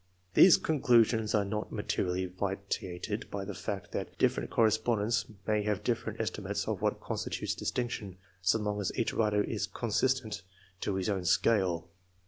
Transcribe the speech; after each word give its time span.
These 0.33 0.57
conclusions 0.57 1.35
are 1.35 1.45
not 1.45 1.69
materiaUy 1.69 2.33
vitiated 2.33 3.29
by 3.29 3.45
the 3.45 3.53
fact 3.53 3.91
that 3.91 4.17
diflferent 4.17 4.49
correspondents 4.49 5.27
may 5.45 5.61
have 5.61 5.83
different 5.83 6.19
esti 6.19 6.41
mates 6.41 6.67
of 6.67 6.81
what 6.81 6.99
constitutes 6.99 7.53
distinction, 7.53 8.17
so 8.41 8.57
long 8.57 8.81
as 8.81 8.91
each 8.95 9.13
writer 9.13 9.43
is 9.43 9.67
consistent 9.67 10.41
to 10.79 10.95
his 10.95 11.07
own 11.07 11.23
scale. 11.25 11.87